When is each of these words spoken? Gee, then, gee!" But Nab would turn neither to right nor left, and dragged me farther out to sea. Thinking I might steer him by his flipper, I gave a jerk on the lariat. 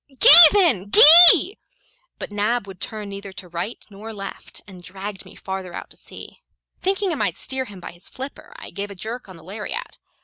Gee, 0.17 0.31
then, 0.49 0.89
gee!" 0.89 1.59
But 2.17 2.31
Nab 2.31 2.65
would 2.65 2.81
turn 2.81 3.09
neither 3.09 3.31
to 3.33 3.47
right 3.47 3.85
nor 3.91 4.11
left, 4.11 4.63
and 4.65 4.81
dragged 4.81 5.25
me 5.25 5.35
farther 5.35 5.75
out 5.75 5.91
to 5.91 5.95
sea. 5.95 6.41
Thinking 6.81 7.11
I 7.11 7.13
might 7.15 7.37
steer 7.37 7.65
him 7.65 7.79
by 7.79 7.91
his 7.91 8.09
flipper, 8.09 8.51
I 8.57 8.71
gave 8.71 8.89
a 8.89 8.95
jerk 8.95 9.29
on 9.29 9.37
the 9.37 9.43
lariat. 9.43 9.99